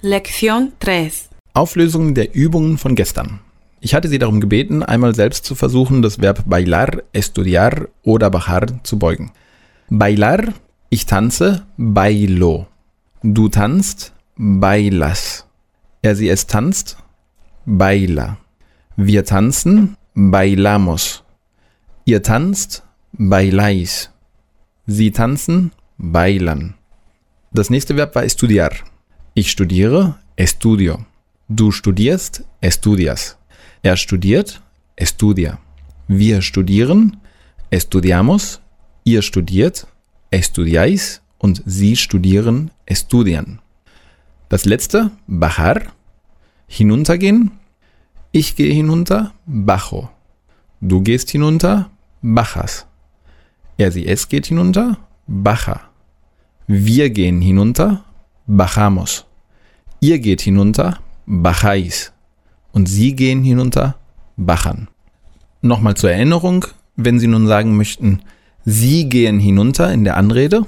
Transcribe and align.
Lección 0.00 0.74
3. 0.78 1.10
Auflösung 1.54 2.14
der 2.14 2.32
Übungen 2.32 2.78
von 2.78 2.94
gestern. 2.94 3.40
Ich 3.80 3.94
hatte 3.94 4.06
Sie 4.06 4.20
darum 4.20 4.40
gebeten, 4.40 4.84
einmal 4.84 5.12
selbst 5.12 5.44
zu 5.44 5.56
versuchen, 5.56 6.02
das 6.02 6.20
Verb 6.20 6.44
bailar, 6.46 7.02
estudiar 7.12 7.88
oder 8.04 8.30
bajar 8.30 8.84
zu 8.84 9.00
beugen. 9.00 9.32
Bailar, 9.90 10.54
ich 10.88 11.06
tanze, 11.06 11.66
bailo. 11.76 12.68
Du 13.24 13.48
tanzt, 13.48 14.12
bailas. 14.36 15.48
Er, 16.00 16.14
sie, 16.14 16.28
es 16.28 16.46
tanzt, 16.46 16.98
baila. 17.66 18.38
Wir 18.94 19.24
tanzen, 19.24 19.96
bailamos. 20.14 21.24
Ihr 22.04 22.22
tanzt, 22.22 22.84
bailáis. 23.14 24.12
Sie 24.86 25.10
tanzen, 25.10 25.72
bailan. 25.96 26.74
Das 27.52 27.68
nächste 27.68 27.96
Verb 27.96 28.14
war 28.14 28.22
estudiar. 28.22 28.70
Ich 29.40 29.52
studiere, 29.52 30.16
estudio. 30.34 30.98
Du 31.48 31.70
studierst, 31.70 32.42
estudias. 32.60 33.38
Er 33.84 33.96
studiert, 33.96 34.60
estudia. 34.96 35.60
Wir 36.08 36.42
studieren, 36.42 37.18
estudiamos. 37.70 38.60
Ihr 39.04 39.22
studiert, 39.22 39.86
estudiáis. 40.32 41.22
Und 41.38 41.62
sie 41.64 41.94
studieren, 41.94 42.72
estudian. 42.84 43.60
Das 44.48 44.64
letzte, 44.64 45.12
bajar, 45.28 45.82
hinuntergehen. 46.66 47.52
Ich 48.32 48.56
gehe 48.56 48.74
hinunter, 48.74 49.34
bajo. 49.46 50.10
Du 50.80 51.00
gehst 51.00 51.30
hinunter, 51.30 51.92
bajas. 52.22 52.88
Er, 53.76 53.92
sie, 53.92 54.04
es 54.04 54.28
geht 54.28 54.46
hinunter, 54.46 54.98
baja. 55.28 55.82
Wir 56.66 57.10
gehen 57.10 57.40
hinunter, 57.40 58.04
bajamos. 58.48 59.27
Ihr 60.00 60.20
geht 60.20 60.40
hinunter, 60.40 60.98
bajáis. 61.26 62.12
Und 62.72 62.88
Sie 62.88 63.16
gehen 63.16 63.42
hinunter, 63.42 63.96
bajan. 64.36 64.88
Nochmal 65.60 65.96
zur 65.96 66.12
Erinnerung, 66.12 66.66
wenn 66.94 67.18
Sie 67.18 67.26
nun 67.26 67.48
sagen 67.48 67.76
möchten, 67.76 68.20
Sie 68.64 69.08
gehen 69.08 69.40
hinunter 69.40 69.92
in 69.92 70.04
der 70.04 70.16
Anrede, 70.16 70.66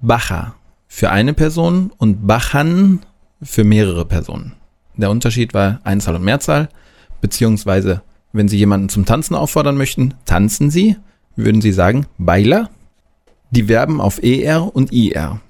baja 0.00 0.54
für 0.86 1.10
eine 1.10 1.34
Person 1.34 1.90
und 1.98 2.26
bajan 2.26 3.00
für 3.42 3.64
mehrere 3.64 4.04
Personen. 4.04 4.52
Der 4.96 5.10
Unterschied 5.10 5.52
war 5.52 5.80
Einzahl 5.82 6.14
und 6.14 6.24
Mehrzahl, 6.24 6.68
beziehungsweise 7.20 8.02
wenn 8.32 8.46
Sie 8.46 8.58
jemanden 8.58 8.88
zum 8.88 9.04
Tanzen 9.04 9.34
auffordern 9.34 9.76
möchten, 9.76 10.14
tanzen 10.26 10.70
Sie, 10.70 10.96
würden 11.34 11.60
Sie 11.60 11.72
sagen 11.72 12.06
baila. 12.18 12.70
Die 13.50 13.64
Verben 13.64 14.00
auf 14.00 14.22
er 14.22 14.76
und 14.76 14.92
ir. 14.92 15.40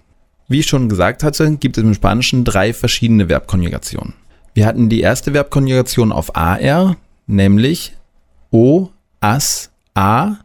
Wie 0.50 0.58
ich 0.58 0.66
schon 0.66 0.88
gesagt 0.88 1.22
hatte, 1.22 1.56
gibt 1.58 1.78
es 1.78 1.84
im 1.84 1.94
Spanischen 1.94 2.42
drei 2.42 2.74
verschiedene 2.74 3.28
Verbkonjugationen. 3.28 4.14
Wir 4.52 4.66
hatten 4.66 4.88
die 4.88 5.00
erste 5.00 5.30
Verbkonjugation 5.30 6.10
auf 6.10 6.34
AR, 6.34 6.96
nämlich 7.28 7.96
O, 8.50 8.88
as, 9.20 9.70
a, 9.94 10.38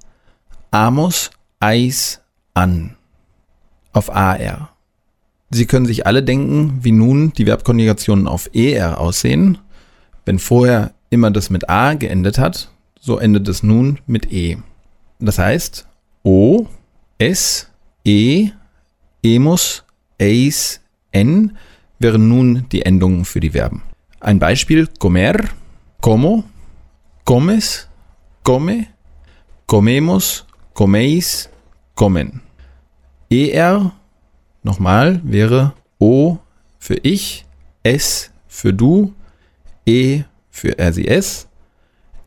amos, 0.70 1.32
eis, 1.60 2.22
an. 2.54 2.96
Auf 3.94 4.14
AR. 4.16 4.70
Sie 5.50 5.66
können 5.66 5.88
sich 5.88 6.06
alle 6.06 6.22
denken, 6.22 6.82
wie 6.84 6.92
nun 6.92 7.34
die 7.34 7.46
Verbkonjugationen 7.46 8.28
auf 8.28 8.52
ER 8.54 9.02
aussehen. 9.02 9.58
Wenn 10.24 10.38
vorher 10.38 10.94
immer 11.10 11.32
das 11.32 11.50
mit 11.50 11.68
A 11.68 11.96
geendet 11.96 12.38
hat, 12.38 12.70
so 13.00 13.18
endet 13.18 13.48
es 13.48 13.64
nun 13.64 13.98
mit 14.06 14.32
E. 14.32 14.58
Das 15.18 15.40
heißt, 15.40 15.88
O, 16.22 16.68
S, 17.18 17.72
E, 18.04 18.52
Emus, 19.24 19.85
Eis, 20.20 20.82
N 21.12 21.58
wären 22.00 22.28
nun 22.28 22.66
die 22.72 22.82
Endungen 22.82 23.26
für 23.26 23.40
die 23.40 23.52
Verben. 23.52 23.84
Ein 24.20 24.40
Beispiel, 24.40 24.88
comer, 25.00 25.36
como, 26.02 26.44
comes, 27.24 27.88
come, 28.44 28.88
comemos, 29.68 30.46
comeis, 30.74 31.50
comen. 31.96 32.42
ER 33.30 33.92
Nochmal 34.66 35.22
wäre 35.24 35.74
O 36.00 36.38
für 36.80 36.96
ich, 37.04 37.46
S 37.84 38.32
für 38.48 38.74
du, 38.74 39.14
E 39.86 40.24
für 40.50 40.80
er, 40.80 40.92
sie, 40.92 41.08
es, 41.08 41.48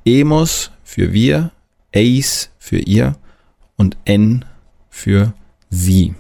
Emos 0.05 0.71
für 0.85 1.13
wir, 1.13 1.51
Eis 1.93 2.51
für 2.61 2.79
ihr 2.79 3.17
und 3.77 3.97
N 4.05 4.45
für 4.89 5.35
sie. 5.69 6.15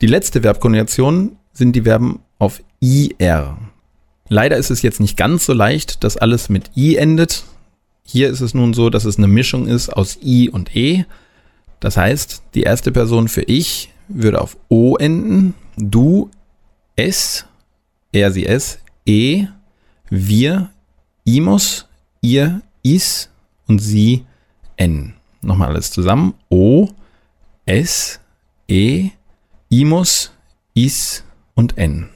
Die 0.00 0.06
letzte 0.06 0.42
Verbkonjugation 0.42 1.36
sind 1.52 1.74
die 1.74 1.82
Verben 1.82 2.20
auf 2.38 2.62
IR. 2.78 3.58
Leider 4.28 4.56
ist 4.56 4.70
es 4.70 4.82
jetzt 4.82 5.00
nicht 5.00 5.16
ganz 5.16 5.44
so 5.44 5.52
leicht, 5.52 6.04
dass 6.04 6.16
alles 6.16 6.48
mit 6.48 6.70
I 6.76 6.94
endet. 6.96 7.44
Hier 8.04 8.28
ist 8.28 8.40
es 8.40 8.54
nun 8.54 8.74
so, 8.74 8.90
dass 8.90 9.04
es 9.04 9.18
eine 9.18 9.26
Mischung 9.26 9.66
ist 9.66 9.88
aus 9.88 10.18
I 10.22 10.50
und 10.50 10.76
E. 10.76 11.04
Das 11.80 11.96
heißt, 11.96 12.42
die 12.54 12.62
erste 12.62 12.92
Person 12.92 13.26
für 13.26 13.42
ich 13.42 13.92
würde 14.06 14.40
auf 14.40 14.56
O 14.68 14.94
enden. 14.96 15.54
Du, 15.76 16.30
es, 16.94 17.46
er, 18.12 18.30
sie, 18.30 18.46
es, 18.46 18.78
e, 19.04 19.46
wir, 20.10 20.70
imos, 21.24 21.88
ihr, 22.20 22.62
is 22.84 23.30
und 23.66 23.80
sie, 23.80 24.24
n. 24.76 25.14
Nochmal 25.42 25.70
alles 25.70 25.90
zusammen. 25.90 26.34
O, 26.48 26.88
es, 27.66 28.20
e, 28.68 29.10
imos, 29.68 30.32
is 30.74 31.24
und 31.54 31.76
n. 31.76 32.08